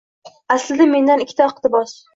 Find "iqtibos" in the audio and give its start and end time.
1.53-1.99